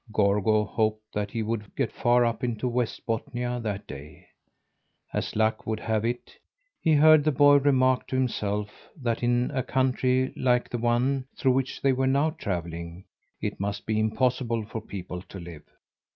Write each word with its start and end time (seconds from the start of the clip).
Gorgo 0.11 0.63
hoped 0.65 1.13
that 1.13 1.29
he 1.29 1.43
would 1.43 1.75
get 1.75 1.91
far 1.91 2.25
up 2.25 2.43
into 2.43 2.67
West 2.67 3.05
Bothnia 3.05 3.61
that 3.61 3.85
day. 3.85 4.25
As 5.13 5.35
luck 5.35 5.67
would 5.67 5.79
have 5.79 6.03
it, 6.03 6.35
he 6.81 6.93
heard 6.95 7.23
the 7.23 7.31
boy 7.31 7.57
remark 7.57 8.07
to 8.07 8.15
himself 8.15 8.89
that 8.99 9.21
in 9.21 9.51
a 9.53 9.61
country 9.61 10.33
like 10.35 10.69
the 10.69 10.79
one 10.79 11.27
through 11.37 11.51
which 11.53 11.83
they 11.83 11.93
were 11.93 12.07
now 12.07 12.31
travelling 12.31 13.05
it 13.41 13.59
must 13.59 13.85
be 13.85 13.99
impossible 13.99 14.65
for 14.65 14.81
people 14.81 15.21
to 15.21 15.39
live. 15.39 15.69